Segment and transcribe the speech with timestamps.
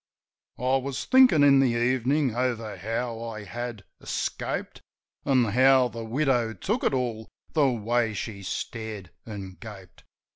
[0.57, 4.81] I was thinkin' in the evenin' over how I had escaped.
[5.25, 10.03] An' how the widow took it all— the way she stared an' gaped.